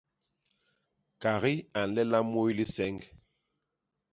Kagi 1.21 1.53
a 1.79 1.81
nlela 1.87 2.19
muy 2.31 2.51
liseñg. 2.57 3.01